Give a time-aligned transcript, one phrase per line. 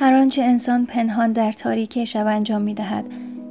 [0.00, 3.04] هر آنچه انسان پنهان در تاریکی شب انجام می دهد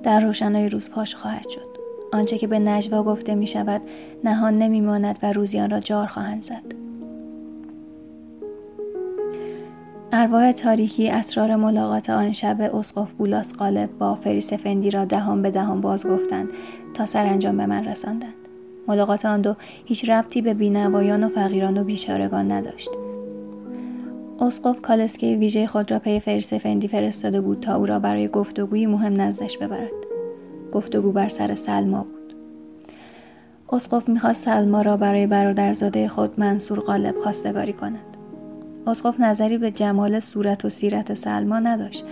[0.04, 1.78] در روشنای روز فاش خواهد شد.
[2.14, 3.82] آنچه که به نجوا گفته می شود
[4.24, 6.64] نهان نمی ماند و روزیان را جار خواهند زد.
[10.12, 15.52] ارواح تاریکی اسرار ملاقات آن شب اسقف بولاس قالب با فریس فندی را دهان به
[15.52, 16.50] دهان باز گفتند
[16.94, 18.34] تا سرانجام به من رساندند.
[18.88, 19.56] ملاقات آن دو
[19.86, 22.90] هیچ ربطی به بینوایان و فقیران و بیچارگان نداشت.
[24.42, 28.86] اسقف کالسکه ویژه خود را پی فارس افندی فرستاده بود تا او را برای گفتگوی
[28.86, 29.92] مهم نزدش ببرد.
[30.74, 32.36] گفتگو بر سر سلما بود.
[33.72, 38.18] اسقف می‌خواست سلما را برای برادرزاده خود منصور غالب خواستگاری کند.
[38.88, 42.06] اسقف نظری به جمال صورت و سیرت سلما نداشت.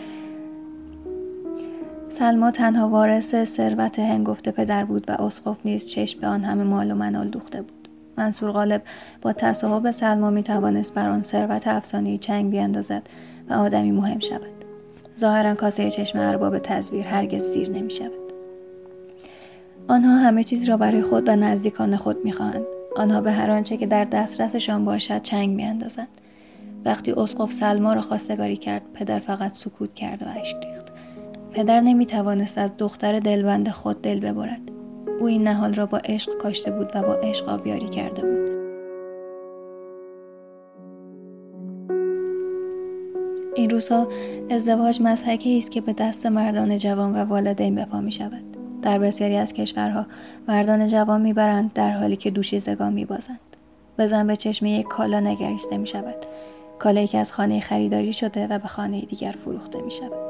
[2.09, 6.91] سلما تنها وارث ثروت هنگفت پدر بود و اسقف نیز چشم به آن همه مال
[6.91, 7.76] و منال دوخته بود.
[8.17, 8.81] منصور غالب
[9.21, 13.09] با تصاحب سلما می توانست بر آن ثروت افسانه چنگ بیاندازد
[13.49, 14.57] و آدمی مهم شود.
[15.19, 18.27] ظاهرا کاسه چشم ارباب تزویر هرگز زیر نمی شود
[19.87, 22.65] آنها همه چیز را برای خود و نزدیکان خود می‌خواهند.
[22.95, 26.07] آنها به هر آنچه که در دسترسشان باشد چنگ میاندازند.
[26.85, 30.85] وقتی اسقف سلما را خواستگاری کرد پدر فقط سکوت کرد و اشک ریخت.
[31.51, 34.76] پدر نمی توانست از دختر دلبند خود دل ببرد.
[35.19, 38.57] او این نهال را با عشق کاشته بود و با عشق آبیاری کرده بود
[43.55, 44.07] این روزها
[44.49, 48.43] ازدواج مزحکی است که به دست مردان جوان و والدین بپا می شود.
[48.81, 50.05] در بسیاری از کشورها
[50.47, 53.39] مردان جوان می‌برند در حالی که دوشیزگان میبازند.
[53.97, 56.25] بزن به چشم یک کالا نگریسته می شود.
[56.79, 60.26] کالایی که از خانه خریداری شده و به خانه دیگر فروخته می شود.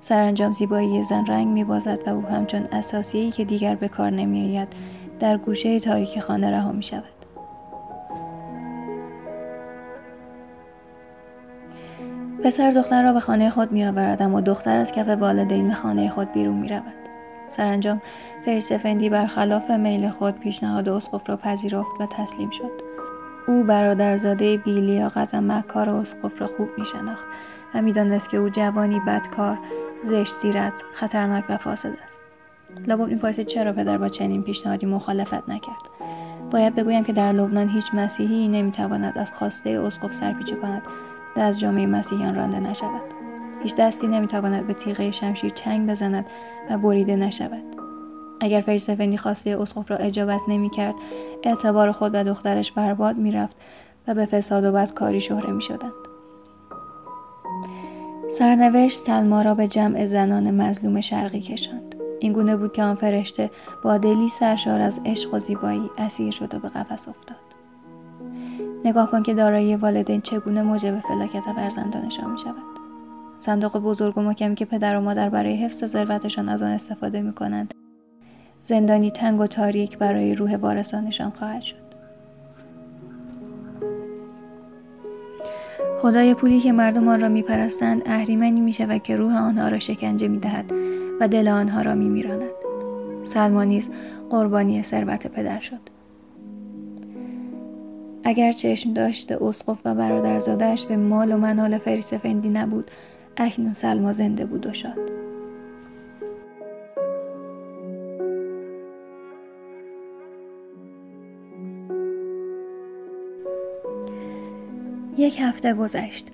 [0.00, 4.48] سرانجام زیبایی زن رنگ می بازد و او همچون اساسیهی که دیگر به کار نمی
[4.48, 4.68] آید
[5.20, 7.04] در گوشه تاریک خانه رها می شود.
[12.44, 16.10] پسر دختر را به خانه خود می آورد اما دختر از کف والدین به خانه
[16.10, 17.00] خود بیرون می رود.
[17.48, 18.02] سرانجام
[18.44, 22.70] فریسفندی برخلاف میل خود پیشنهاد اسقف را پذیرفت و تسلیم شد.
[23.48, 27.24] او برادرزاده بیلیاقت و مکار اسقف را خوب می شناخت
[27.74, 29.58] و می‌دانست که او جوانی بدکار
[30.02, 32.20] زشت سیرت خطرناک و فاسد است.
[32.86, 35.82] لابد می‌پرسید چرا پدر با چنین پیشنهادی مخالفت نکرد.
[36.50, 40.82] باید بگویم که در لبنان هیچ مسیحی نمی‌تواند از خواسته اسقف سرپیچه کند
[41.36, 43.02] و از جامعه مسیحیان رانده نشود.
[43.62, 46.26] هیچ دستی نمی‌تواند به تیغه شمشیر چنگ بزند
[46.70, 47.64] و بریده نشود.
[48.40, 50.94] اگر فریسفندی خواسته اسقف را اجابت نمی‌کرد
[51.42, 53.56] اعتبار خود و دخترش برباد می‌رفت
[54.08, 55.92] و به فساد و بدکاری شهره می‌شدند.
[58.30, 61.94] سرنوشت سلما را به جمع زنان مظلوم شرقی کشاند.
[62.20, 63.50] این گونه بود که آن فرشته
[63.84, 67.36] با دلی سرشار از عشق و زیبایی اسیر شد و به قفس افتاد.
[68.84, 72.80] نگاه کن که دارایی والدین چگونه موجب فلاکت فرزندانشان می شود.
[73.38, 77.32] صندوق بزرگ و محکمی که پدر و مادر برای حفظ ثروتشان از آن استفاده می
[77.32, 77.74] کنند
[78.62, 81.79] زندانی تنگ و تاریک برای روح وارثانشان خواهد شد.
[86.02, 90.28] خدای پولی که مردم آن را میپرستند اهریمنی می شود که روح آنها را شکنجه
[90.28, 90.72] می دهد
[91.20, 92.50] و دل آنها را می میراند.
[93.22, 93.90] سلمان نیز
[94.30, 95.80] قربانی ثروت پدر شد.
[98.24, 102.90] اگر چشم داشته اسقف و برادرزادهاش به مال و منال فریسفندی نبود
[103.36, 105.10] اکنون سلما زنده بود و شاد
[115.30, 116.28] یک هفته گذشت.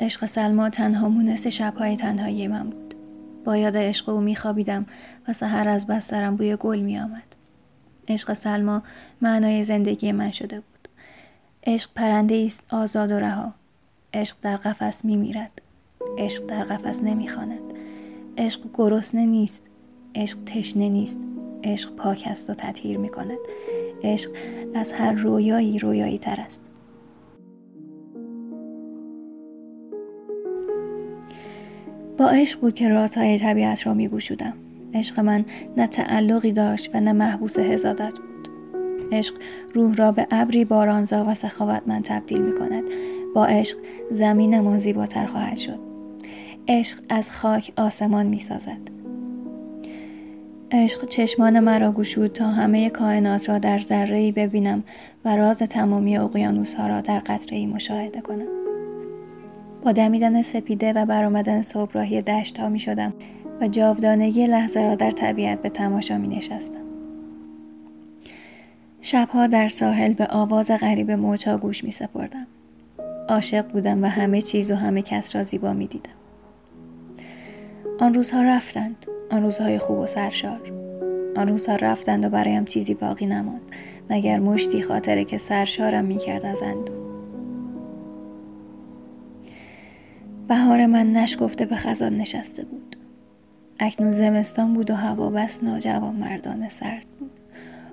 [0.00, 2.94] عشق سلما تنها مونس شبهای تنهایی من بود.
[3.44, 4.86] با یاد عشق او میخوابیدم
[5.28, 7.36] و سحر از بسترم بوی گل میآمد.
[8.08, 8.82] عشق سلما
[9.20, 10.88] معنای زندگی من شده بود.
[11.66, 13.54] عشق پرنده است آزاد و رها.
[14.14, 15.62] عشق در قفس میمیرد.
[16.18, 17.60] عشق در قفس نمی‌خواند.
[18.38, 19.62] عشق گرسنه نیست.
[20.14, 21.18] عشق تشنه نیست.
[21.64, 23.38] عشق پاک است و تطهیر می کند.
[24.02, 24.30] عشق
[24.74, 26.60] از هر رویایی رویایی تر است.
[32.22, 34.52] با عشق بود که رازهای طبیعت را میگوشودم
[34.94, 35.44] عشق من
[35.76, 38.48] نه تعلقی داشت و نه محبوس حزادت بود.
[39.12, 39.34] عشق
[39.74, 42.84] روح را به ابری بارانزا و سخاوتمند تبدیل می کند
[43.34, 43.76] با عشق
[44.10, 45.78] زمین ما زیباتر خواهد شد.
[46.68, 48.80] عشق از خاک آسمان می سازد
[50.70, 54.84] عشق چشمان مرا گشود تا همه کائنات را در ذره ببینم
[55.24, 58.61] و راز تمامی اقیانوس ها را در قطره مشاهده کنم.
[59.82, 63.12] با دمیدن سپیده و برآمدن صبحراهی دشت ها می شدم
[63.60, 66.82] و جاودانگی لحظه را در طبیعت به تماشا می نشستم.
[69.00, 72.46] شبها در ساحل به آواز غریب موجها گوش می سپردم.
[73.28, 76.10] عاشق بودم و همه چیز و همه کس را زیبا می دیدم.
[78.00, 80.60] آن روزها رفتند آن روزهای خوب و سرشار
[81.36, 83.60] آن روزها رفتند و برایم چیزی باقی نماند
[84.10, 87.11] مگر مشتی خاطره که سرشارم می‌کرد از اندو
[90.52, 92.96] بهار من نشگفته به خزان نشسته بود.
[93.78, 97.30] اکنون زمستان بود و هوا بس ناجوان مردانه سرد بود.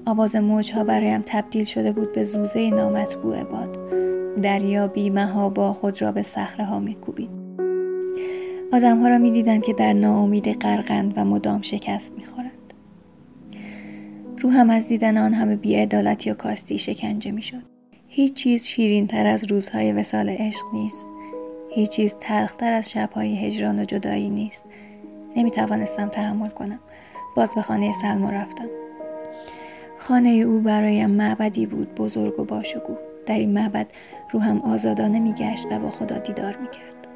[0.06, 3.78] آواز موجها برایم تبدیل شده بود به زوزه نامطبوع باد.
[4.42, 7.30] دریا بیمها با خود را به صخره ها میکوبید.
[8.74, 12.74] آدمها را می‌دیدم که در ناامیدی غرقند و مدام شکست می‌خورند.
[14.40, 17.64] روحم از دیدن آن همه بیعدالتی و کاستی شکنجه می‌شد.
[18.08, 21.08] هیچ چیز شیرین تر از روزهای وسال عشق نیست.
[21.72, 24.66] هیچ چیز تلختر از شبهای هجران و جدایی نیست.
[25.36, 26.80] نمی توانستم تحمل کنم.
[27.36, 28.68] باز به خانه سلما رفتم.
[29.98, 32.98] خانه او برایم معبدی بود بزرگ و باشکوه.
[33.26, 33.88] در این معبد
[34.32, 37.08] روحم آزادانه میگشت و با خدا دیدار می‌کرد.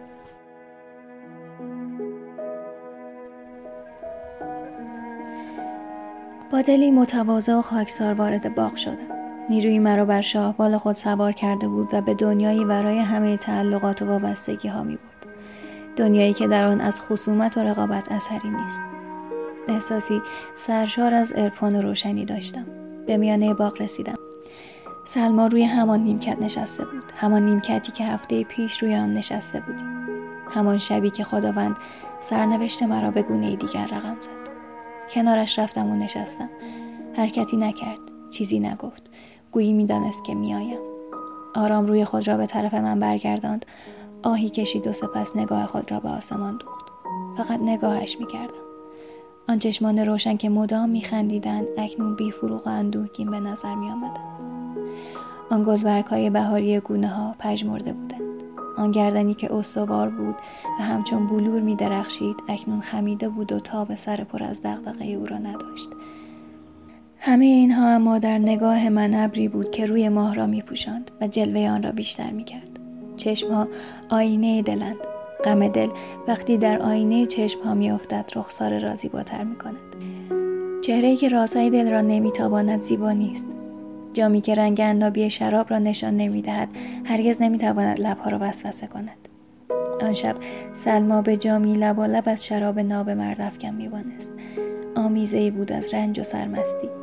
[6.52, 9.13] با دلی متواضع و خاکسار وارد باغ شدم.
[9.50, 14.06] نیروی مرا بر شاهبال خود سوار کرده بود و به دنیایی ورای همه تعلقات و
[14.06, 15.32] وابستگی ها می بود.
[15.96, 18.84] دنیایی که در آن از خصومت و رقابت اثری نیست.
[19.68, 20.22] احساسی
[20.56, 22.66] سرشار از عرفان و روشنی داشتم.
[23.08, 24.18] به میانه باغ رسیدم.
[25.06, 27.04] سلما روی همان نیمکت نشسته بود.
[27.16, 30.04] همان نیمکتی که هفته پیش روی آن نشسته بودیم.
[30.50, 31.76] همان شبی که خداوند
[32.20, 34.44] سرنوشت مرا به گونه دیگر رقم زد.
[35.10, 36.50] کنارش رفتم و نشستم
[37.18, 38.00] حرکتی نکرد
[38.32, 39.10] چیزی نگفت
[39.54, 40.80] گویی می‌دانست که میآیم.
[41.56, 43.66] آرام روی خود را به طرف من برگرداند.
[44.24, 46.86] آهی کشید و سپس نگاه خود را به آسمان دوخت.
[47.38, 48.64] فقط نگاهش می‌کردم.
[49.50, 53.90] آن چشمان روشن که مدام میخندیدند اکنون بی فروغ و اندوهگین به نظر می
[55.50, 58.44] آن گلبرگ های بهاری گونه ها پژمرده بودند.
[58.78, 60.36] آن گردنی که استوار بود
[60.80, 65.26] و همچون بلور می درخشید اکنون خمیده بود و تاب سر پر از دغدغه او
[65.26, 65.90] را نداشت.
[67.26, 71.28] همه اینها اما در نگاه من ابری بود که روی ماه را می پوشند و
[71.28, 72.80] جلوه آن را بیشتر می کرد
[73.18, 73.68] چشمها
[74.10, 74.96] آینه دلند.
[75.46, 75.90] غم دل
[76.28, 79.76] وقتی در آینه چشم ها می افتد رخسار را زیباتر می کند
[80.82, 83.46] چهره که رازهای دل را نمیتاباند زیبا نیست.
[84.14, 86.70] جامی که رنگ اندابی شراب را نشان نمی‌دهد
[87.04, 89.28] هرگز نمی‌تواند لبها را وسوسه کند.
[90.02, 90.36] آن شب
[90.74, 94.34] سلما به جامی لب و لب از شراب ناب مرد افکن میبانست
[94.96, 97.03] آمیزه بود از رنج و سرمستی.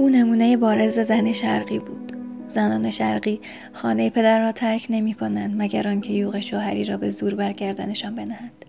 [0.00, 2.12] او نمونه بارز زن شرقی بود.
[2.48, 3.40] زنان شرقی
[3.72, 8.64] خانه پدر را ترک نمی کنند مگر آنکه یوغ شوهری را به زور برگردنشان بنهند.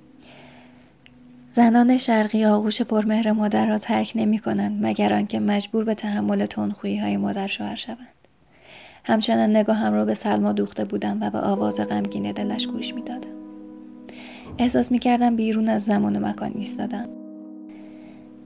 [1.52, 6.98] زنان شرقی آغوش پرمهر مادر را ترک نمی کنند مگر آنکه مجبور به تحمل تندخویی
[6.98, 7.98] های مادر شوهر شوند.
[9.04, 13.32] همچنان نگاهم را به سلما دوخته بودم و به آواز غمگین دلش گوش می‌دادم.
[14.58, 17.21] احساس می کردم بیرون از زمان و مکان ایستادم.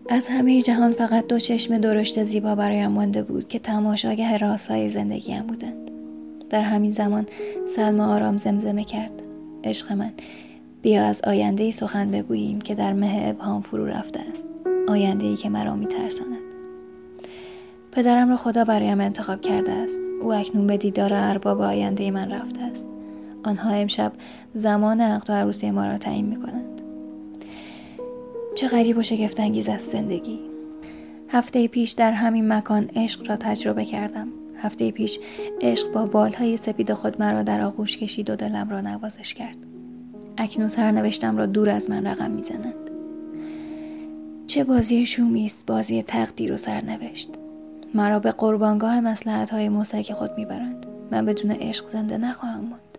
[0.09, 5.41] از همه جهان فقط دو چشم درشت زیبا برایم مانده بود که تماشاگه راسای زندگیم
[5.41, 5.91] بودند.
[6.49, 7.25] در همین زمان
[7.67, 9.21] سلما آرام زمزمه کرد.
[9.63, 10.11] عشق من
[10.81, 14.47] بیا از آینده ای سخن بگوییم که در مه ابهام فرو رفته است.
[14.87, 16.39] آینده ای که مرا میترساند.
[17.91, 19.99] پدرم را خدا برایم انتخاب کرده است.
[20.21, 22.89] او اکنون به دیدار ارباب آینده من رفته است.
[23.43, 24.11] آنها امشب
[24.53, 26.64] زمان عقد و عروسی ما را تعیین می کنند.
[28.55, 30.39] چه غریب و شگفت انگیز است زندگی.
[31.29, 34.27] هفته پیش در همین مکان عشق را تجربه کردم.
[34.57, 35.19] هفته پیش
[35.61, 39.57] عشق با بالهای سپید خود مرا در آغوش کشید و دلم را نوازش کرد.
[40.37, 42.89] اکنون سرنوشتم را دور از من رقم می‌زنند.
[44.47, 47.29] چه بازی شومی است بازی تقدیر و سرنوشت.
[47.93, 50.85] مرا به قربانگاه مسلحت های موسیقی خود می‌برند.
[51.11, 52.97] من بدون عشق زنده نخواهم ماند.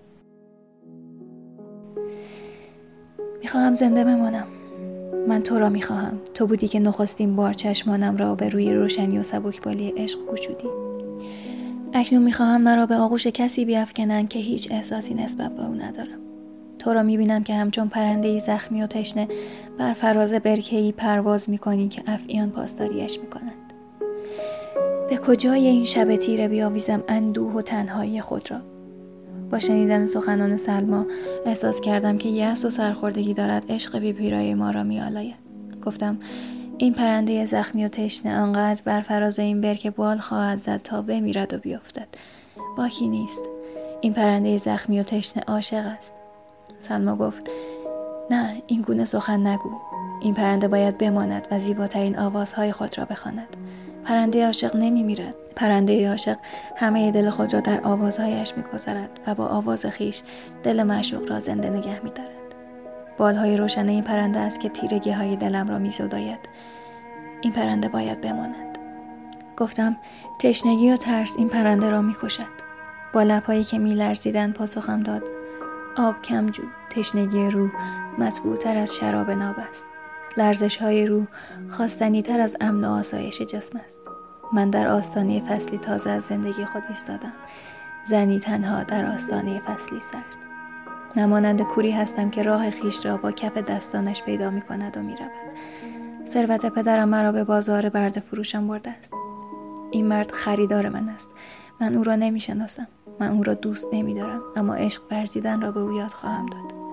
[3.42, 4.46] می‌خواهم زنده بمانم.
[5.28, 6.18] من تو را می‌خواهم.
[6.34, 10.68] تو بودی که نخستین بار چشمانم را به روی روشنی و سبکبالی عشق گشودی.
[11.92, 16.18] اکنون می‌خواهم مرا به آغوش کسی بیافکنند که هیچ احساسی نسبت به او ندارم.
[16.78, 19.28] تو را می‌بینم که همچون پرنده زخمی و تشنه
[19.78, 23.72] بر فراز برکهی پرواز می‌کنی که افعیان پاسداریش می‌کنند.
[25.10, 28.75] به کجای این شب تیره بیاویزم اندوه و تنهایی خود را؟
[29.50, 31.06] با شنیدن سخنان سلما
[31.46, 35.36] احساس کردم که یأس و سرخوردگی دارد عشق بی پیرای ما را میآلاید.
[35.84, 36.18] گفتم
[36.78, 41.54] این پرنده زخمی و تشنه آنقدر بر فراز این برکه بال خواهد زد تا بمیرد
[41.54, 42.08] و بیفتد.
[42.76, 43.42] باکی نیست.
[44.00, 46.12] این پرنده زخمی و تشنه عاشق است.
[46.80, 47.50] سلما گفت
[48.30, 49.70] نه این گونه سخن نگو.
[50.20, 53.56] این پرنده باید بماند و زیباترین آوازهای خود را بخواند.
[54.06, 56.36] پرنده عاشق نمی میرد پرنده عاشق
[56.76, 60.22] همه دل خود را در آوازهایش می‌گذارد و با آواز خیش
[60.62, 62.30] دل معشوق را زنده نگه میدارد.
[63.18, 66.38] بالهای روشن این پرنده است که تیرگی های دلم را میزداید.
[67.40, 68.78] این پرنده باید بماند.
[69.56, 69.96] گفتم
[70.40, 72.56] تشنگی و ترس این پرنده را می‌کشد.
[73.12, 75.22] با لبهایی که میلرزیدند پاسخم داد.
[75.96, 77.70] آب کم جو تشنگی روح
[78.18, 79.86] مطبوعتر از شراب ناب است.
[80.36, 81.26] لرزش های روح
[81.68, 83.98] خواستنی تر از امن و آسایش جسم است.
[84.52, 87.32] من در آستانه فصلی تازه از زندگی خود ایستادم.
[88.08, 90.46] زنی تنها در آستانه فصلی سرد.
[91.16, 95.16] نمانند کوری هستم که راه خیش را با کف دستانش پیدا می کند و می
[95.16, 95.30] رود.
[96.26, 99.12] ثروت پدرم مرا به بازار برد فروشم برده است.
[99.90, 101.30] این مرد خریدار من است.
[101.80, 102.86] من او را نمی شناسم.
[103.20, 104.42] من او را دوست نمی دارم.
[104.56, 106.85] اما عشق ورزیدن را به او یاد خواهم داد.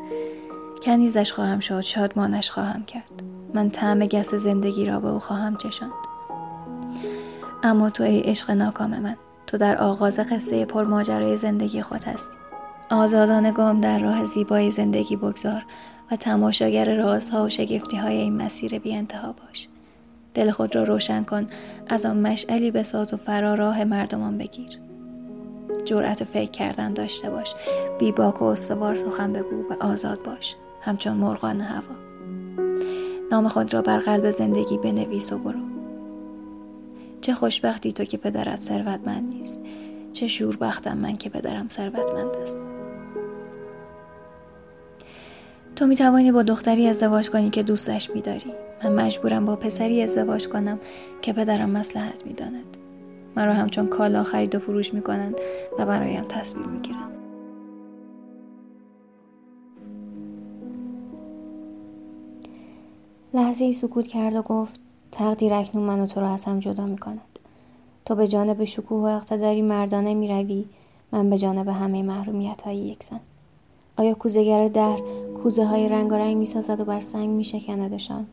[0.84, 3.24] کنیزش خواهم شد شادمانش خواهم کرد.
[3.54, 5.92] من طعم گس زندگی را به او خواهم چشاند.
[7.64, 9.16] اما تو ای عشق ناکام من
[9.48, 12.34] تو در آغاز قصه پرماجرای زندگی خود هستی.
[12.90, 15.66] آزادانه گام در راه زیبای زندگی بگذار
[16.12, 19.68] و تماشاگر رازها و شگفتی های این مسیر بی انتها باش.
[20.34, 21.48] دل خود را روشن کن
[21.88, 24.80] از آن مشعلی بساز و فرا راه مردمان بگیر.
[25.86, 27.56] جرأت فکر کردن داشته باش
[28.00, 30.56] بی باک و استوار سخن بگو و آزاد باش.
[30.86, 31.96] همچون مرغان هوا
[33.32, 35.60] نام خود را بر قلب زندگی بنویس و برو
[37.22, 39.62] چه خوشبختی تو که پدرت ثروتمند نیست
[40.14, 42.64] چه شوربختم من که پدرم ثروتمند است
[45.76, 48.54] تو می توانی با دختری ازدواج کنی که دوستش می داری.
[48.84, 50.80] من مجبورم با پسری ازدواج کنم
[51.22, 52.78] که پدرم مسلحت می داند.
[53.36, 55.36] مرا همچون کالا خرید و فروش می کنند
[55.80, 57.13] و برایم تصویر می گیرند.
[63.34, 64.80] لحظه ای سکوت کرد و گفت
[65.12, 67.40] تقدیر اکنون من و تو را از هم جدا می کند.
[68.06, 70.66] تو به جانب شکوه و اقتداری مردانه می روی
[71.12, 73.20] من به جانب همه محرومیت های یک زن.
[73.98, 74.98] آیا کوزگر در
[75.44, 78.26] کوزه های رنگ و رنگ می سازد و بر سنگ می شکندشان؟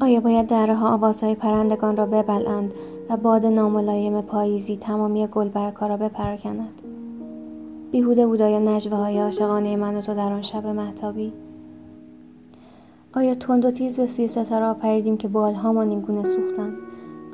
[0.00, 2.74] آیا باید دره ها آوازهای پرندگان را ببلند
[3.08, 6.82] و باد ناملایم پاییزی تمامی گلبرگها را بپراکند
[7.92, 11.32] بیهوده بود آیا نجوه های عاشقانه من و تو در آن شب محتابی
[13.16, 16.76] آیا تند و تیز به سوی ستاره پریدیم که بالهامان این گونه سوختند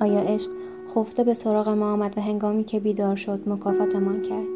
[0.01, 0.51] آیا عشق
[0.95, 4.47] خفته به سراغ ما آمد و هنگامی که بیدار شد مکافاتمان کرد؟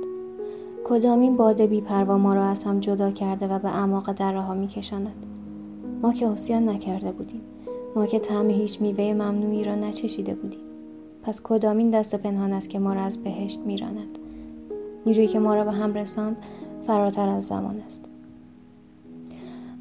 [0.84, 5.26] کدامین باد بیپروا ما را از هم جدا کرده و به اعماق دره ها میکشاند؟
[6.02, 7.40] ما که حسیان نکرده بودیم.
[7.96, 10.60] ما که طعم هیچ میوه ممنوعی را نچشیده بودیم.
[11.22, 14.18] پس کدامین دست پنهان است که ما را از بهشت میراند؟
[15.06, 16.36] نیرویی که ما را به هم رساند
[16.86, 18.04] فراتر از زمان است.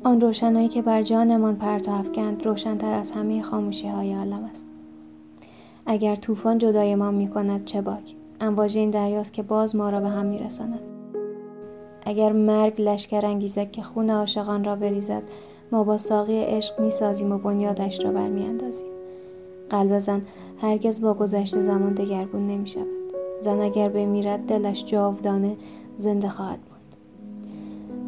[0.06, 4.66] آن روشنایی که بر جانمان پرتو افکند روشنتر از همه خاموشی های عالم است.
[5.86, 10.00] اگر طوفان جدای ما می کند چه باک؟ امواج این دریاست که باز ما را
[10.00, 10.80] به هم میرساند.
[12.06, 15.24] اگر مرگ لشکر انگیزد که خون عاشقان را بریزد
[15.72, 18.88] ما با ساقی عشق می‌سازیم و بنیادش را برمیاندازیم.
[19.70, 20.22] قلب زن
[20.62, 22.88] هرگز با گذشت زمان دگرگون نمی شود
[23.40, 25.56] زن اگر بمیرد دلش جاودانه
[25.98, 26.75] زنده خواهد ماند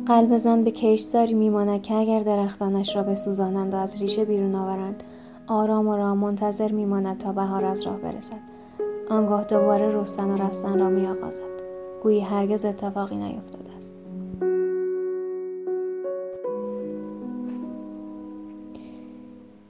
[0.07, 5.03] قلب زن به کشتزاری میماند که اگر درختانش را بسوزانند و از ریشه بیرون آورند
[5.47, 8.39] آرام و رام منتظر میماند تا بهار از راه برسد.
[9.09, 11.41] آنگاه دوباره رستن و رستن را میآغازد.
[12.03, 13.93] گویی هرگز اتفاقی نیفتاده است.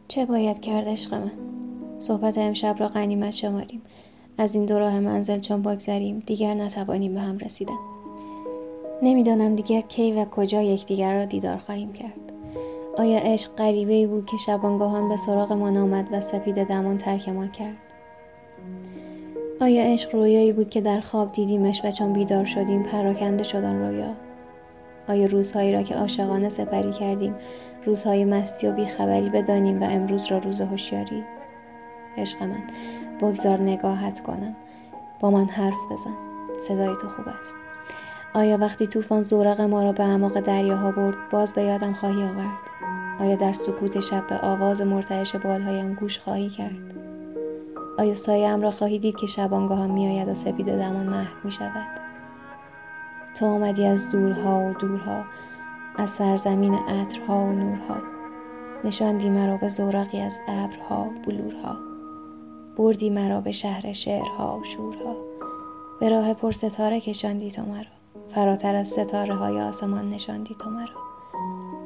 [0.08, 1.32] چه باید کرد عشق من؟
[2.00, 3.82] صحبت امشب را غنیمت شماریم.
[4.38, 7.97] از این دو راه منزل چون بگذریم دیگر نتوانیم به هم رسیدن.
[9.02, 12.34] نمی‌دانم دیگر کی و کجا یکدیگر را دیدار خواهیم کرد.
[12.98, 17.78] آیا عشق غریبه ای بود که شبانگاهان به سراغمان آمد و سپید دمان ترکمان کرد؟
[19.62, 23.80] آیا عشق رویایی بود که در خواب دیدیمش و چون بیدار شدیم پراکنده شد آن
[23.80, 24.14] رویا؟
[25.10, 27.36] آیا روزهایی را که عاشقانه سپری کردیم
[27.86, 31.24] روزهای مستی و بیخبری بدانیم و امروز را روز هوشیاری؟
[32.18, 32.64] عشق من
[33.22, 34.56] بگذار نگاهت کنم.
[35.20, 36.14] با من حرف بزن.
[36.60, 37.67] صدای تو خوب است.
[38.34, 42.58] آیا وقتی طوفان زورق ما را به اعماق دریاها برد باز به یادم خواهی آورد؟
[43.20, 46.94] آیا در سکوت شب به آواز مرتعش بالهایم گوش خواهی کرد؟
[47.98, 51.88] آیا سایه را خواهی دید که شبانگاه می آید و سپید دمان محو می شود
[53.36, 55.24] تو آمدی از دورها و دورها
[55.98, 57.98] از سرزمین عطرها و نورها.
[58.84, 61.78] نشاندی مرا به زورقی از ابرها بلورها.
[62.78, 65.16] بردی مرا به شهر شعرها و شورها.
[66.00, 67.97] به راه پر ستاره کشاندی تو مرا.
[68.36, 71.08] فراتر از ستاره های آسمان نشاندی تو مرا.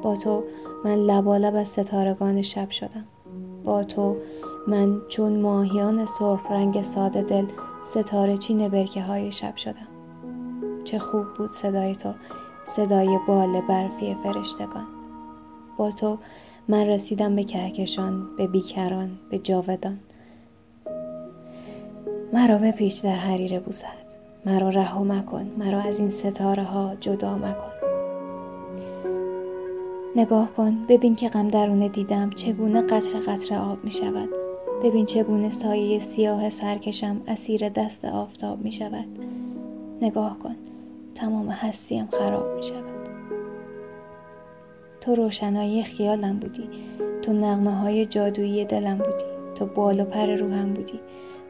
[0.02, 0.44] با تو
[0.86, 3.06] من لبالب از ستارگان شب شدم.
[3.64, 4.18] با تو
[4.68, 7.46] من چون ماهیان سرخ رنگ ساده دل
[7.84, 9.88] ستاره چین برکه های شب شدم.
[10.84, 12.14] چه خوب بود صدای تو
[12.66, 14.88] صدای بال برفی فرشتگان.
[15.78, 16.18] با تو
[16.68, 20.00] من رسیدم به کهکشان به بیکران به جاودان.
[22.34, 24.01] مرا بپیچ در حریر بوزد
[24.46, 27.72] مرا رها مکن مرا از این ستاره ها جدا مکن.
[30.16, 34.30] نگاه کن ببین که غم درونه دیدم چگونه قطر قطر آب می شود
[34.84, 39.06] ببین چگونه سایه سیاه سرکشم اسیر دست آفتاب می شود
[40.02, 40.56] نگاه کن
[41.16, 43.02] تمام هستیم خراب می شود
[45.02, 46.70] تو روشنایی خیالم بودی
[47.22, 51.00] تو نغمه های جادویی دلم بودی تو بال و پر روحم بودی.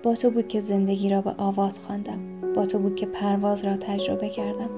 [0.03, 3.77] با تو بود که زندگی را به آواز خواندم با تو بود که پرواز را
[3.77, 4.69] تجربه کردم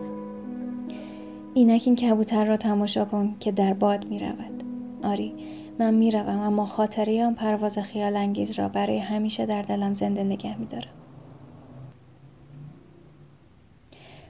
[1.54, 4.64] اینک این کبوتر را تماشا کن که در باد می رود
[5.04, 5.34] آری
[5.80, 10.24] من می روم اما خاطره آن پرواز خیال انگیز را برای همیشه در دلم زنده
[10.24, 10.94] نگه می دارم.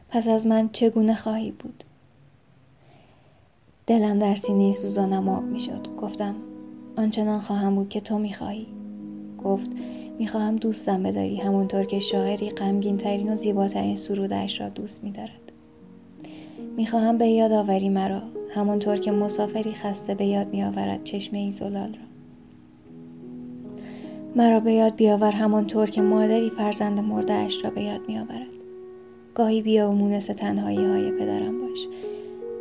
[0.09, 1.83] پس از من چگونه خواهی بود؟
[3.87, 5.87] دلم در سینه سوزانم آب می شد.
[5.97, 6.35] گفتم
[6.97, 8.67] آنچنان خواهم بود که تو می خواهی.
[9.43, 9.67] گفت
[10.19, 11.37] می خواهم دوستم بداری.
[11.37, 15.51] همونطور که شاعری غمگین ترین و زیباترین سرودش را دوست می دارد.
[16.77, 18.21] می‌خواهم به یاد آوری مرا.
[18.55, 22.05] همانطور که مسافری خسته به یاد میآورد چشمه ای زلال را.
[24.35, 28.47] مرا به یاد بیاور همانطور که مادری فرزند مردهاش را به یاد میآورد.
[29.35, 31.87] گاهی بیا و مونس تنهایی های پدرم باش.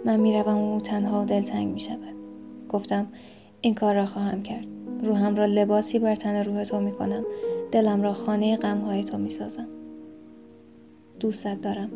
[0.05, 2.15] من می‌روم و او تنها و دلتنگ می شود
[2.69, 3.07] گفتم
[3.61, 4.72] این کار را خواهم کرد.
[5.03, 7.25] روحم را لباسی بر تن روح تو می کنم
[7.73, 9.69] دلم را خانه غمهای تو می سازم
[11.21, 11.91] دوستت دارم.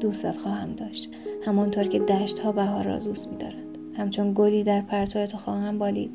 [0.00, 1.10] دوستت خواهم داشت.
[1.44, 3.78] همانطور که دشت ها بهار را دوست می دارند.
[3.96, 6.10] همچون گلی در پرتو تو خواهم بالید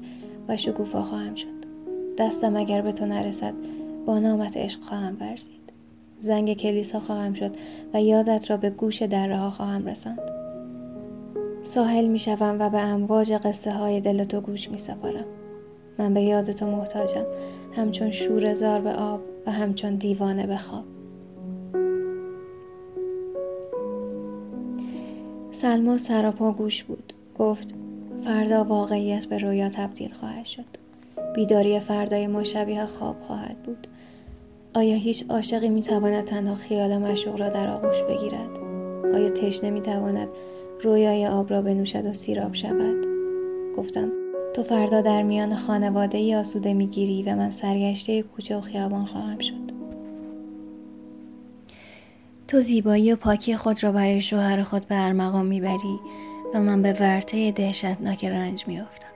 [0.47, 1.59] و شکوفا خواهم شد.
[2.17, 3.53] دستم اگر به تو نرسد
[4.05, 5.59] با نامت عشق خواهم برزید
[6.19, 7.55] زنگ کلیسا خواهم شد
[7.93, 10.31] و یادت را به گوش دره ها خواهم رساند.
[11.63, 15.25] ساحل می شوم و به امواج قصه های دل تو گوش می سپارم
[15.99, 17.25] من به یاد تو محتاجم.
[17.75, 20.83] همچون شور زار به آب و همچون دیوانه به خواب.
[25.51, 27.13] سلما سراپا گوش بود.
[27.39, 27.73] گفت
[28.23, 30.65] فردا واقعیت به رویا تبدیل خواهد شد.
[31.35, 33.87] بیداری فردای ما شبیه خواب خواهد بود.
[34.73, 38.59] آیا هیچ عاشقی می‌تواند تنها خیال مشوق را در آغوش بگیرد؟
[39.15, 40.27] آیا تشنه می‌تواند
[40.83, 43.05] رویای آب را بنوشد و سیراب شود؟
[43.77, 44.18] گفتم
[44.53, 49.39] تو فردا در میان خانواده ای آسوده می‌گیری و من سرگشته کوچه و خیابان خواهم
[49.39, 49.69] شد.
[52.47, 55.99] تو زیبایی و پاکی خود را برای شوهر خود به ارمغان می‌بری
[56.53, 59.07] و من به ورطه دهشتناک رنج میافتم.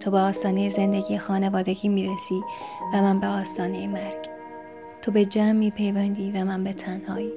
[0.00, 2.40] تو به آستانه زندگی خانوادگی می‌رسی
[2.94, 4.28] و من به آستانه مرگ.
[5.02, 7.30] تو به جمع میپیوندی و من به تنهایی.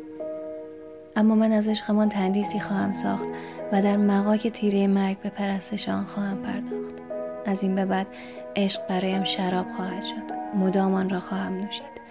[1.15, 3.25] اما من از عشقمان تندیسی خواهم ساخت
[3.71, 6.93] و در مقاک تیره مرگ به پرستش آن خواهم پرداخت.
[7.45, 8.07] از این به بعد
[8.55, 10.55] عشق برایم شراب خواهد شد.
[10.55, 12.03] مدام آن را خواهم نوشید.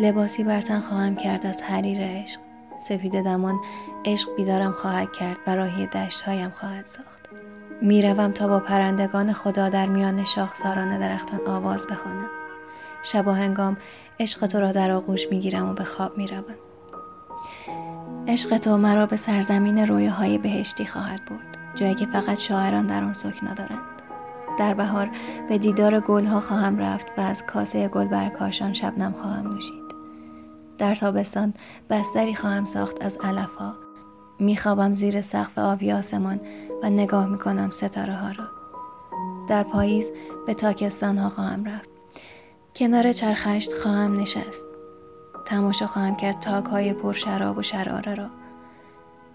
[0.00, 2.40] لباسی برتن خواهم کرد از حریر عشق.
[2.78, 3.58] سپید دمان
[4.04, 7.28] عشق بیدارم خواهد کرد و راهی دشت هایم خواهد ساخت.
[7.82, 12.28] می‌روم تا با پرندگان خدا در میان شاخساران درختان آواز بخوانم.
[13.02, 13.76] شب و هنگام
[14.20, 16.44] عشق تو را در آغوش می‌گیرم و به خواب می‌روم.
[18.28, 21.58] عشق تو مرا به سرزمین رویاهای بهشتی خواهد برد.
[21.74, 24.02] جایی که فقط شاعران در آن سکنا دارند.
[24.58, 25.10] در بهار
[25.48, 29.84] به دیدار گلها خواهم رفت و از کاسه گل برکاشان شبنم خواهم نوشید.
[30.78, 31.54] در تابستان
[31.90, 33.74] بستری خواهم ساخت از علفها.
[34.38, 36.40] میخوابم زیر سقف آبی آسمان
[36.82, 38.44] و نگاه می‌کنم ستاره ها را.
[39.48, 40.12] در پاییز
[40.46, 41.88] به تاکستان ها خواهم رفت.
[42.76, 44.67] کنار چرخشت خواهم نشست.
[45.48, 48.26] تماشا خواهم کرد تاک های پر شراب و شراره را.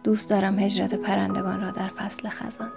[0.03, 2.71] دوست دارم هجرت پرندگان را در فصل خزان.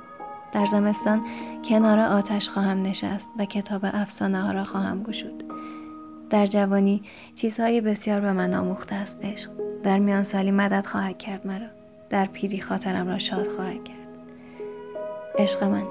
[0.52, 1.20] در زمستان
[1.68, 5.44] کنار آتش خواهم نشست و کتاب افسانه ها را خواهم گشود.
[6.30, 7.02] در جوانی
[7.34, 9.50] چیزهای بسیار به من آموخته است عشق.
[9.82, 11.66] در میان سالی مدد خواهد کرد مرا.
[12.10, 13.96] در پیری خاطرم را شاد خواهد کرد.
[15.38, 15.84] عشق من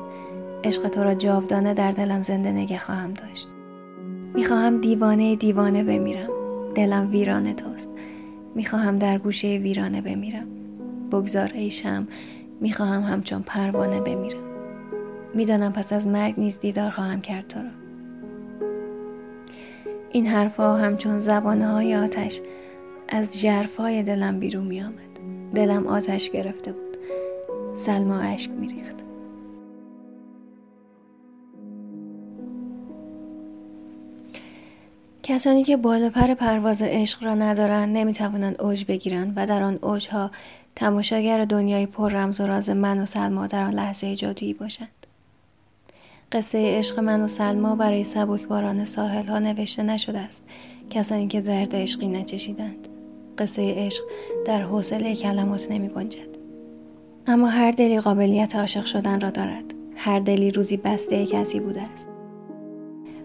[0.64, 3.48] عشق تو را جاودانه در دلم زنده نگه خواهم داشت.
[4.34, 6.35] می‌خواهم دیوانه دیوانه بمیرم.
[6.76, 7.90] دلم ویرانه توست.
[8.56, 10.48] می‌خواهم در گوشه ویرانه بمیرم.
[11.12, 12.08] بگذار ایشم
[12.62, 14.44] می‌خواهم همچون پروانه بمیرم.
[15.34, 17.70] می‌دانم پس از مرگ نیز دیدار خواهم کرد تو را.
[20.12, 22.42] این حرفها همچون زبانه های آتش
[23.10, 24.96] از جرفای دلم بیرون می آمد.
[25.54, 26.98] دلم آتش گرفته بود.
[27.76, 28.68] سلما اشک می
[35.28, 40.32] کسانی که بالا پر پرواز عشق را ندارند نمی‌توانند اوج بگیرند و در آن اوجها
[40.76, 45.08] تماشاگر دنیای پر رمز و راز من و سلما در آن لحظه جادویی باشند.
[46.32, 50.44] قصه عشق من و سلما برای سبکباران ساحل ها نوشته نشده است.
[50.90, 52.88] کسانی که درد عشقی نچشیدند.
[53.38, 54.04] قصه عشق
[54.46, 56.36] در حوصله کلمات نمی گنجد.
[57.28, 59.66] اما هر دلی قابلیت عاشق شدن را دارد.
[59.96, 62.15] هر دلی روزی بسته کسی بوده است.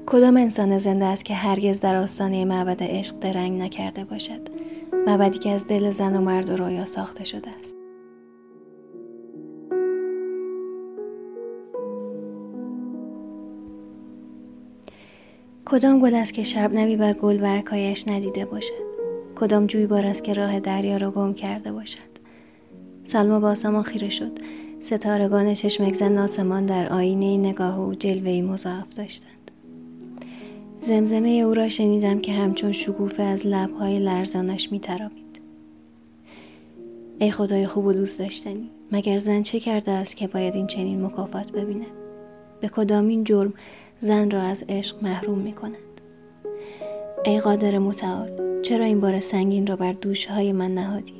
[0.07, 4.41] کدام انسان زنده است که هرگز در آستانه معبد عشق درنگ نکرده باشد؟
[5.07, 7.77] معبدی که از دل زن و مرد و رویا ساخته شده است.
[15.65, 18.91] کدام گل است که شب نمی بر گل برکایش ندیده باشد؟
[19.37, 22.11] کدام جویبار است که راه دریا را گم کرده باشد؟
[23.05, 24.33] سلما با آسمان خیره شد.
[24.81, 29.40] ستارگان چشمک زن آسمان در آینه نگاه و جلوه مضاعف داشتند.
[30.83, 35.41] زمزمه او را شنیدم که همچون شکوفه از لبهای لرزانش میترامید
[37.19, 41.05] ای خدای خوب و دوست داشتنی مگر زن چه کرده است که باید این چنین
[41.05, 41.87] مکافات ببیند؟
[42.61, 43.55] به کدامین جرم
[44.01, 45.77] زن را از عشق محروم می کند
[47.25, 48.31] ای قادر متعال
[48.63, 51.15] چرا این بار سنگین را بر دوشهای من نهادی؟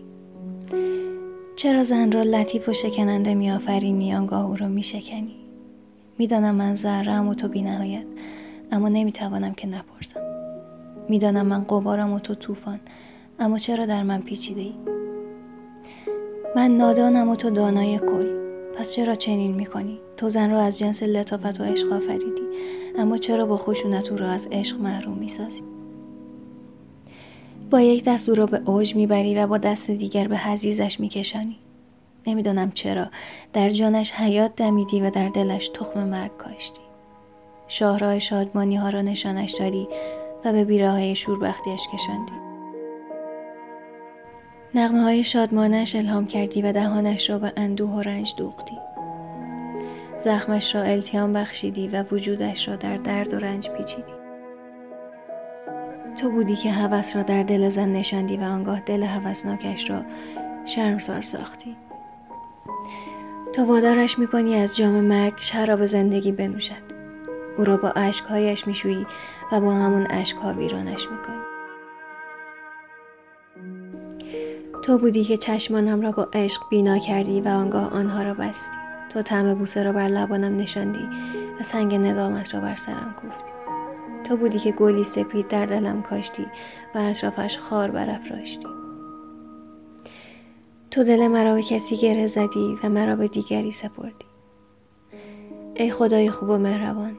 [1.57, 5.37] چرا زن را لطیف و شکننده میآفرینی آنگاه او را میشکنی؟
[6.19, 8.05] می‌دانم من ذرم و تو بینهایت.
[8.73, 10.21] اما نمی‌توانم که نپرسم.
[11.09, 12.81] می‌دانم من قبارم و تو طوفان.
[13.39, 14.75] اما چرا در من پیچیده ای
[16.57, 18.41] من نادانم و تو دانای کل.
[18.79, 22.43] پس چرا چنین می‌کنی؟ تو زن را از جنس لطافت و عشق آفریدی.
[22.99, 25.63] اما چرا با خشونت او را از عشق محروم می‌سازی؟
[27.71, 31.57] با یک دست او را به اوج می‌بری و با دست دیگر به حزیزش میکشانی.
[32.27, 33.07] نمی‌دانم چرا.
[33.53, 36.81] در جانش حیات دمیدی و در دلش تخم مرگ کاشتی.
[37.71, 39.89] شاهراه شادمانی ها را نشانش دادی
[40.45, 42.33] و به بیره های شوربختیش کشاندی.
[44.75, 48.79] نغمه های شادمانش الهام کردی و دهانش را به اندوه و رنج دوختی.
[50.19, 54.13] زخمش را التیام بخشیدی و وجودش را در درد و رنج پیچیدی.
[56.17, 60.03] تو بودی که هوس را در دل زن نشاندی و آنگاه دل هوسناکش را
[60.67, 61.77] شرمسار ساختی.
[63.53, 67.00] تو وادارش می‌کنی از جام مرگ شراب زندگی بنوشد.
[67.61, 69.07] او را با اشکهایش میشویی
[69.53, 71.41] و با همون اشکها ویرانش می‌کنی.
[74.83, 78.77] تو بودی که چشمانم را با عشق بینا کردی و آنگاه آنها را بستی.
[79.13, 81.09] تو طعم بوسه را بر لبانم نشاندی
[81.61, 83.51] و سنگ ندامت را بر سرم کوفتی.
[84.25, 86.47] تو بودی که گلی سپید در دلم کاشتی
[86.95, 88.67] و اطرافش خار برافراشتی.
[90.91, 94.27] تو دل مرا به کسی گره زدی و مرا به دیگری سپردی.
[95.75, 97.17] ای خدای خوب و مهربان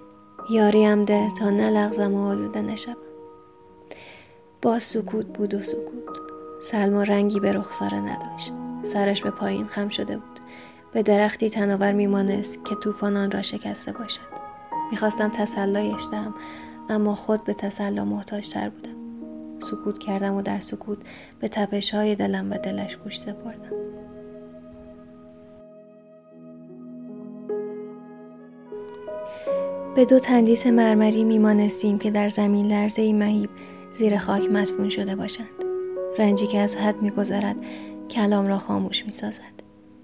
[0.50, 2.98] یاریم ده تا نلغزم و آلوده نشم
[4.62, 6.02] باز سکوت بود و سکوت.
[6.62, 8.54] سلما رنگی به رخساره نداشت.
[8.84, 10.40] سرش به پایین خم شده بود.
[10.94, 14.22] به درختی تناور میمانست که طوفان آن را شکسته باشد.
[14.92, 16.34] می‌خواستم تسلایش دهم
[16.90, 18.96] اما خود به تسلا محتاج تر بودم.
[19.60, 20.98] سکوت کردم و در سکوت
[21.40, 23.81] به تپش های دلم و دلش گوش سپردم.
[29.96, 33.50] به دو تندیس مرمری میمانستیم که در زمین لرزه مهیب
[33.94, 35.48] زیر خاک مدفون شده باشند
[36.20, 37.56] رنجی که از حد میگذرد
[38.10, 39.42] کلام را خاموش می‌سازد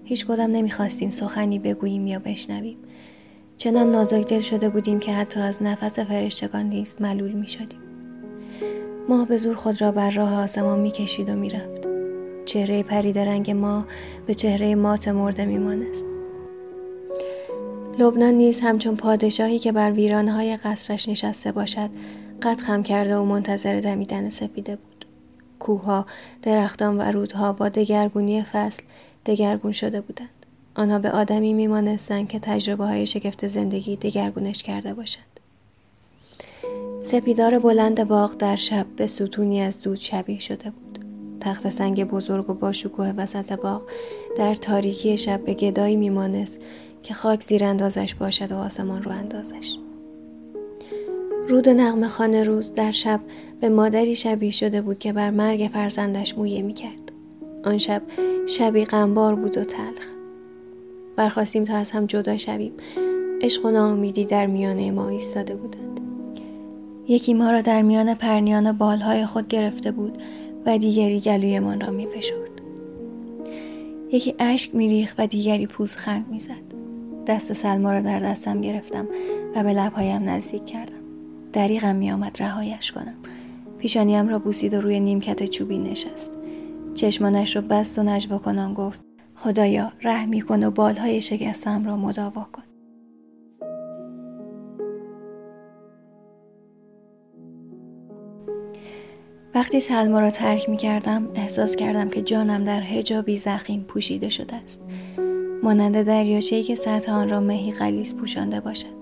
[0.04, 2.76] هیچ کدام نمی‌خواستیم سخنی بگوییم یا بشنویم
[3.56, 7.80] چنان نازک دل شده بودیم که حتی از نفس فرشتگان نیز ملول می شدیم.
[9.08, 11.88] ماه به زور خود را بر راه آسمان می کشید و می رفت.
[12.44, 13.86] چهره پرید رنگ ماه
[14.26, 16.06] به چهره مات مرده می مانست.
[17.98, 21.90] لبنان نیز همچون پادشاهی که بر ویرانهای قصرش نشسته باشد
[22.42, 25.04] قد خم کرده و منتظر دمیدن سپیده بود.
[25.58, 26.06] کوهها،
[26.42, 28.82] درختان و رودها با دگرگونی فصل
[29.26, 30.46] دگرگون شده بودند.
[30.74, 35.40] آنها به آدمی میمانستند که تجربه های شگفت زندگی دگرگونش کرده باشند.
[37.02, 41.04] سپیدار بلند باغ در شب به ستونی از دود شبیه شده بود.
[41.40, 43.82] تخت سنگ بزرگ و با شکوه وسط باغ
[44.36, 46.60] در تاریکی شب به گدایی میمانست
[47.02, 49.76] که خاک زیر اندازش باشد و آسمان رو اندازش.
[51.48, 53.20] رود نغم خانه روز در شب
[53.60, 57.12] به مادری شبیه شده بود که بر مرگ فرزندش مویه می کرد.
[57.64, 58.02] آن شب
[58.46, 60.06] شبی غمبار بود و تلخ.
[61.16, 62.72] برخواستیم تا از هم جدا شویم
[63.40, 66.00] عشق و ناامیدی در میانه ما ایستاده بودند
[67.08, 70.18] یکی ما را در میان پرنیان بالهای خود گرفته بود
[70.66, 72.60] و دیگری گلویمان را میفشرد
[74.12, 76.67] یکی اشک میریخت و دیگری پوزخند می‌زد
[77.28, 79.08] دست سلما را در دستم گرفتم
[79.54, 81.02] و به لبهایم نزدیک کردم.
[81.52, 83.14] دریغم میآمد رهایش کنم.
[83.78, 86.32] پیشانیم را بوسید و روی نیمکت چوبی نشست.
[86.94, 89.00] چشمانش را بست و نجوا کنان گفت
[89.34, 92.62] خدایا رحمی کن و بالهای شکستم را مداوا کن.
[99.54, 104.56] وقتی سلما را ترک می کردم احساس کردم که جانم در هجابی زخیم پوشیده شده
[104.56, 104.82] است.
[105.62, 108.98] مانند دریاچه‌ای که سطح آن را مهی غلیظ پوشانده باشد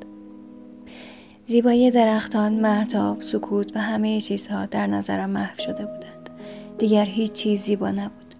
[1.45, 6.31] زیبایی درختان، محتاب، سکوت و همه چیزها در نظرم محو شده بودند.
[6.79, 8.35] دیگر هیچ چیز زیبا نبود.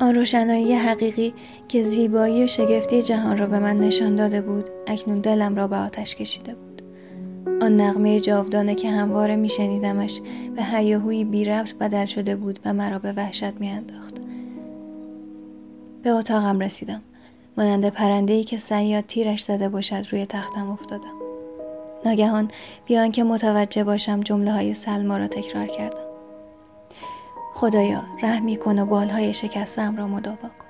[0.00, 1.34] آن روشنایی حقیقی
[1.68, 5.76] که زیبایی و شگفتی جهان را به من نشان داده بود، اکنون دلم را به
[5.76, 6.82] آتش کشیده بود.
[7.62, 10.20] آن نغمه جاودانه که همواره میشنیدمش
[10.56, 14.19] به هیاهوی بی ربط بدل شده بود و مرا به وحشت میانداخت.
[16.02, 17.02] به اتاقم رسیدم.
[17.56, 21.14] مانند پرنده که سیاد تیرش زده باشد روی تختم افتادم.
[22.04, 22.50] ناگهان
[22.86, 26.10] بیان که متوجه باشم جمله های سلما را تکرار کردم.
[27.54, 30.66] خدایا رحمی کن و بالهای شکستم را مداوا کن.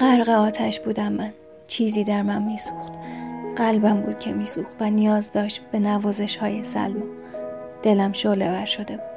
[0.00, 1.32] غرق آتش بودم من.
[1.66, 2.92] چیزی در من میسوخت.
[3.56, 7.04] قلبم بود که میسوخت و نیاز داشت به نوازش های سلما.
[7.82, 9.11] دلم شعله ور شده بود.